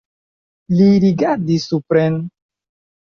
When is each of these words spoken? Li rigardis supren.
Li 0.79 0.87
rigardis 1.05 1.67
supren. 1.75 2.19